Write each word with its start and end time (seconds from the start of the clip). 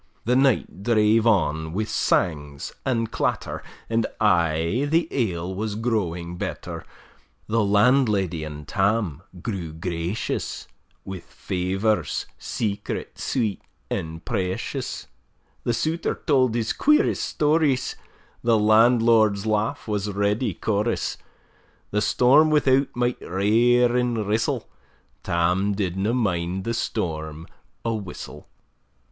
The 0.25 0.35
night 0.35 0.81
drave 0.81 1.27
on 1.27 1.73
wi' 1.73 1.83
sangs 1.83 2.73
an' 2.87 3.05
clatter; 3.05 3.61
And 3.87 4.07
ay 4.19 4.87
the 4.89 5.07
ale 5.11 5.53
was 5.53 5.75
growing 5.75 6.37
better: 6.37 6.83
The 7.45 7.63
landlady 7.63 8.43
and 8.43 8.67
Tam 8.67 9.21
grew 9.43 9.71
gracious, 9.73 10.67
Wi' 11.05 11.19
favors, 11.19 12.25
secret, 12.39 13.19
sweet, 13.19 13.61
and 13.91 14.25
precious: 14.25 15.05
The 15.65 15.71
Souter 15.75 16.15
tauld 16.15 16.55
his 16.55 16.73
queerest 16.73 17.21
stories; 17.23 17.95
The 18.43 18.57
landlord's 18.57 19.45
laugh 19.45 19.87
was 19.87 20.09
ready 20.09 20.55
chorus: 20.55 21.19
The 21.91 22.01
storm 22.01 22.49
without 22.49 22.87
might 22.95 23.21
rair 23.21 23.95
and 23.95 24.27
rustle, 24.27 24.67
Tam 25.21 25.75
did 25.75 25.95
na 25.95 26.11
mind 26.13 26.63
the 26.63 26.73
storm 26.73 27.45
a 27.85 27.93
whistle. 27.93 28.47